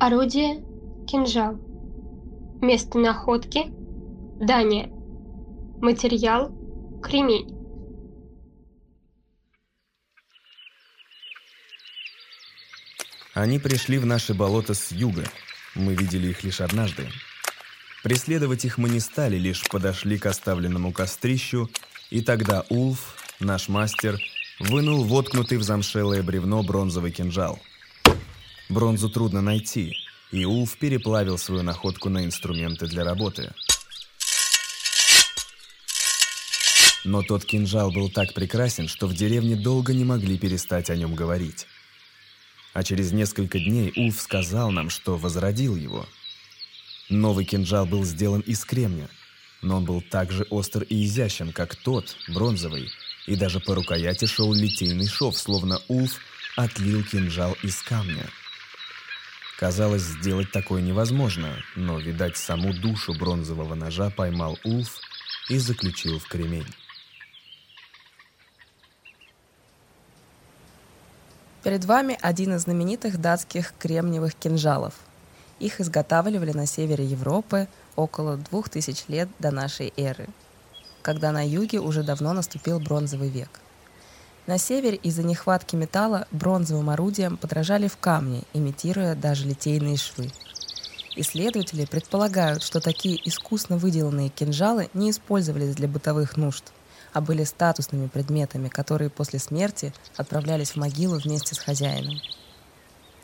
Орудие– 0.00 0.64
кинжал. 1.08 1.58
Место 2.62 2.98
находки– 2.98 3.64
Дания. 4.40 4.90
Материал– 5.80 6.52
кремень. 7.02 7.52
Они 13.34 13.58
пришли 13.58 13.98
в 13.98 14.06
наши 14.06 14.34
болота 14.34 14.74
с 14.74 14.92
юга. 14.92 15.24
Мы 15.74 15.96
видели 15.96 16.28
их 16.28 16.44
лишь 16.44 16.60
однажды. 16.60 17.08
Преследовать 18.04 18.64
их 18.64 18.78
мы 18.78 18.88
не 18.88 19.00
стали, 19.00 19.36
лишь 19.36 19.68
подошли 19.68 20.16
к 20.16 20.26
оставленному 20.26 20.92
кострищу, 20.92 21.68
и 22.10 22.20
тогда 22.20 22.64
Улф, 22.68 23.16
наш 23.40 23.68
мастер, 23.68 24.16
вынул 24.60 25.02
воткнутый 25.02 25.58
в 25.58 25.64
замшелое 25.64 26.22
бревно 26.22 26.62
бронзовый 26.62 27.10
кинжал. 27.10 27.58
Бронзу 28.68 29.08
трудно 29.08 29.40
найти, 29.40 29.96
и 30.30 30.44
Улф 30.44 30.76
переплавил 30.76 31.38
свою 31.38 31.62
находку 31.62 32.10
на 32.10 32.24
инструменты 32.24 32.86
для 32.86 33.02
работы. 33.02 33.52
Но 37.04 37.22
тот 37.22 37.46
кинжал 37.46 37.90
был 37.90 38.10
так 38.10 38.34
прекрасен, 38.34 38.86
что 38.86 39.06
в 39.06 39.14
деревне 39.14 39.56
долго 39.56 39.94
не 39.94 40.04
могли 40.04 40.36
перестать 40.36 40.90
о 40.90 40.96
нем 40.96 41.14
говорить. 41.14 41.66
А 42.74 42.84
через 42.84 43.12
несколько 43.12 43.58
дней 43.58 43.92
Улф 43.96 44.20
сказал 44.20 44.70
нам, 44.70 44.90
что 44.90 45.16
возродил 45.16 45.74
его. 45.74 46.06
Новый 47.08 47.46
кинжал 47.46 47.86
был 47.86 48.04
сделан 48.04 48.40
из 48.40 48.66
кремня, 48.66 49.08
но 49.62 49.78
он 49.78 49.86
был 49.86 50.02
так 50.02 50.30
же 50.30 50.46
остр 50.50 50.82
и 50.82 51.06
изящен, 51.06 51.52
как 51.52 51.74
тот, 51.74 52.14
бронзовый, 52.28 52.90
и 53.26 53.34
даже 53.34 53.60
по 53.60 53.74
рукояти 53.74 54.26
шел 54.26 54.52
литейный 54.52 55.08
шов, 55.08 55.38
словно 55.38 55.80
Улф 55.88 56.18
отлил 56.56 57.02
кинжал 57.02 57.56
из 57.62 57.80
камня. 57.80 58.28
Казалось, 59.58 60.02
сделать 60.02 60.52
такое 60.52 60.80
невозможно, 60.80 61.56
но, 61.74 61.98
видать, 61.98 62.36
саму 62.36 62.72
душу 62.72 63.12
бронзового 63.18 63.74
ножа 63.74 64.08
поймал 64.08 64.56
Улф 64.62 65.00
и 65.48 65.58
заключил 65.58 66.20
в 66.20 66.28
кремень. 66.28 66.72
Перед 71.64 71.84
вами 71.86 72.16
один 72.22 72.54
из 72.54 72.62
знаменитых 72.62 73.20
датских 73.20 73.74
кремниевых 73.80 74.36
кинжалов. 74.36 74.94
Их 75.58 75.80
изготавливали 75.80 76.52
на 76.52 76.66
севере 76.66 77.04
Европы 77.04 77.66
около 77.96 78.36
2000 78.36 79.06
лет 79.08 79.28
до 79.40 79.50
нашей 79.50 79.92
эры, 79.96 80.28
когда 81.02 81.32
на 81.32 81.44
юге 81.44 81.80
уже 81.80 82.04
давно 82.04 82.32
наступил 82.32 82.78
бронзовый 82.78 83.28
век– 83.28 83.50
на 84.48 84.56
севере 84.56 84.96
из-за 84.96 85.22
нехватки 85.22 85.76
металла 85.76 86.26
бронзовым 86.30 86.88
орудиям 86.88 87.36
подражали 87.36 87.86
в 87.86 87.98
камне, 87.98 88.44
имитируя 88.54 89.14
даже 89.14 89.46
литейные 89.46 89.98
швы. 89.98 90.32
Исследователи 91.16 91.84
предполагают, 91.84 92.62
что 92.62 92.80
такие 92.80 93.20
искусно 93.28 93.76
выделанные 93.76 94.30
кинжалы 94.30 94.88
не 94.94 95.10
использовались 95.10 95.74
для 95.74 95.86
бытовых 95.86 96.38
нужд, 96.38 96.64
а 97.12 97.20
были 97.20 97.44
статусными 97.44 98.06
предметами, 98.06 98.68
которые 98.68 99.10
после 99.10 99.38
смерти 99.38 99.92
отправлялись 100.16 100.70
в 100.70 100.76
могилу 100.76 101.18
вместе 101.18 101.54
с 101.54 101.58
хозяином. 101.58 102.18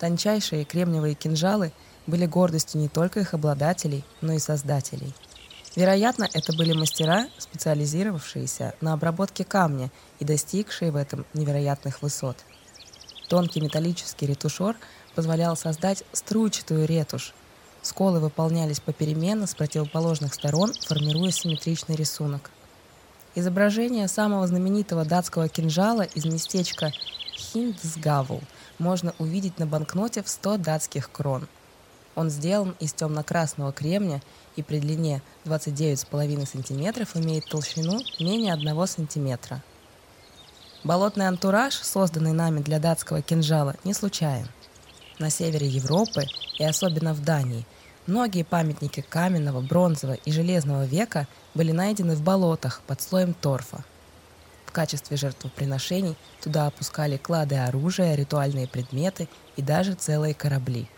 Тончайшие 0.00 0.64
кремниевые 0.64 1.14
кинжалы 1.14 1.72
были 2.08 2.26
гордостью 2.26 2.80
не 2.80 2.88
только 2.88 3.20
их 3.20 3.32
обладателей, 3.32 4.04
но 4.22 4.32
и 4.32 4.40
создателей– 4.40 5.14
Вероятно, 5.74 6.28
это 6.32 6.52
были 6.54 6.72
мастера, 6.74 7.28
специализировавшиеся 7.38 8.74
на 8.82 8.92
обработке 8.92 9.44
камня 9.44 9.90
и 10.18 10.24
достигшие 10.24 10.90
в 10.90 10.96
этом 10.96 11.24
невероятных 11.32 12.02
высот. 12.02 12.36
Тонкий 13.28 13.62
металлический 13.62 14.26
ретушер 14.26 14.76
позволял 15.14 15.56
создать 15.56 16.04
струйчатую 16.12 16.86
ретушь. 16.86 17.32
Сколы 17.80 18.20
выполнялись 18.20 18.80
попеременно 18.80 19.46
с 19.46 19.54
противоположных 19.54 20.34
сторон, 20.34 20.72
формируя 20.74 21.30
симметричный 21.30 21.96
рисунок. 21.96 22.50
Изображение 23.34 24.08
самого 24.08 24.46
знаменитого 24.46 25.06
датского 25.06 25.48
кинжала 25.48 26.02
из 26.02 26.26
местечка 26.26 26.92
Хиндсгавл 27.34 28.42
можно 28.78 29.14
увидеть 29.18 29.58
на 29.58 29.66
банкноте 29.66 30.22
в 30.22 30.28
100 30.28 30.58
датских 30.58 31.10
крон. 31.10 31.48
Он 32.14 32.30
сделан 32.30 32.74
из 32.78 32.92
темно-красного 32.92 33.72
кремня 33.72 34.20
и 34.56 34.62
при 34.62 34.78
длине 34.78 35.22
29,5 35.44 36.46
см 36.46 37.08
имеет 37.14 37.46
толщину 37.46 38.00
менее 38.20 38.52
1 38.52 38.86
см. 38.86 39.62
Болотный 40.84 41.28
антураж, 41.28 41.74
созданный 41.74 42.32
нами 42.32 42.60
для 42.60 42.78
датского 42.78 43.22
кинжала, 43.22 43.76
не 43.84 43.94
случайен. 43.94 44.48
На 45.18 45.30
севере 45.30 45.68
Европы 45.68 46.26
и 46.58 46.64
особенно 46.64 47.14
в 47.14 47.22
Дании 47.22 47.64
многие 48.06 48.42
памятники 48.42 49.00
каменного, 49.00 49.60
бронзового 49.60 50.16
и 50.16 50.32
железного 50.32 50.84
века 50.84 51.28
были 51.54 51.72
найдены 51.72 52.16
в 52.16 52.22
болотах 52.22 52.82
под 52.86 53.00
слоем 53.00 53.32
торфа. 53.32 53.84
В 54.66 54.72
качестве 54.72 55.16
жертвоприношений 55.16 56.16
туда 56.42 56.66
опускали 56.66 57.16
клады 57.16 57.56
оружия, 57.56 58.14
ритуальные 58.14 58.66
предметы 58.66 59.28
и 59.56 59.62
даже 59.62 59.94
целые 59.94 60.34
корабли. 60.34 60.88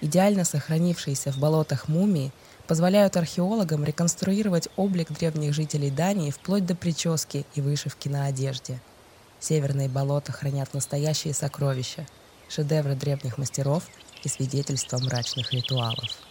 Идеально 0.00 0.44
сохранившиеся 0.44 1.32
в 1.32 1.38
болотах 1.38 1.88
мумии– 1.88 2.32
позволяют 2.70 3.16
археологам 3.16 3.84
реконструировать 3.84 4.68
облик 4.76 5.10
древних 5.10 5.52
жителей 5.52 5.90
Дании 5.90 6.30
вплоть 6.30 6.64
до 6.64 6.76
прически 6.76 7.44
и 7.56 7.60
вышивки 7.60 8.08
на 8.08 8.26
одежде. 8.26 8.80
Северные 9.40 9.88
болота 9.88 10.30
хранят 10.30 10.72
настоящие 10.72 11.34
сокровища, 11.34 12.06
шедевры 12.48 12.94
древних 12.94 13.38
мастеров 13.38 13.88
и 14.22 14.28
свидетельства 14.28 14.98
мрачных 14.98 15.52
ритуалов. 15.52 16.29